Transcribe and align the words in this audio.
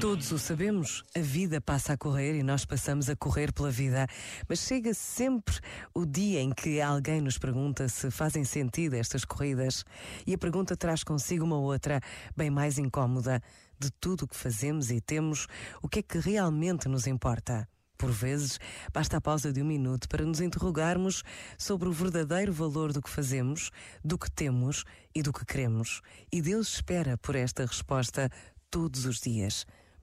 Todos 0.00 0.30
o 0.30 0.38
sabemos, 0.38 1.02
a 1.12 1.18
vida 1.18 1.60
passa 1.60 1.94
a 1.94 1.96
correr 1.96 2.38
e 2.38 2.42
nós 2.44 2.64
passamos 2.64 3.10
a 3.10 3.16
correr 3.16 3.52
pela 3.52 3.68
vida. 3.68 4.06
Mas 4.48 4.60
chega 4.60 4.94
sempre 4.94 5.58
o 5.92 6.06
dia 6.06 6.40
em 6.40 6.52
que 6.52 6.80
alguém 6.80 7.20
nos 7.20 7.36
pergunta 7.36 7.88
se 7.88 8.08
fazem 8.08 8.44
sentido 8.44 8.94
estas 8.94 9.24
corridas. 9.24 9.84
E 10.24 10.32
a 10.32 10.38
pergunta 10.38 10.76
traz 10.76 11.02
consigo 11.02 11.44
uma 11.44 11.58
outra, 11.58 12.00
bem 12.36 12.48
mais 12.48 12.78
incómoda. 12.78 13.42
De 13.76 13.90
tudo 13.90 14.22
o 14.22 14.28
que 14.28 14.36
fazemos 14.36 14.88
e 14.92 15.00
temos, 15.00 15.48
o 15.82 15.88
que 15.88 15.98
é 15.98 16.02
que 16.02 16.18
realmente 16.18 16.88
nos 16.88 17.08
importa? 17.08 17.68
Por 17.98 18.12
vezes, 18.12 18.60
basta 18.94 19.16
a 19.16 19.20
pausa 19.20 19.52
de 19.52 19.60
um 19.60 19.66
minuto 19.66 20.08
para 20.08 20.24
nos 20.24 20.40
interrogarmos 20.40 21.24
sobre 21.58 21.88
o 21.88 21.92
verdadeiro 21.92 22.52
valor 22.52 22.92
do 22.92 23.02
que 23.02 23.10
fazemos, 23.10 23.72
do 24.04 24.16
que 24.16 24.30
temos 24.30 24.84
e 25.12 25.24
do 25.24 25.32
que 25.32 25.44
queremos. 25.44 26.02
E 26.32 26.40
Deus 26.40 26.74
espera 26.74 27.18
por 27.18 27.34
esta 27.34 27.66
resposta 27.66 28.30
todos 28.70 29.04
os 29.04 29.20
dias. 29.20 29.66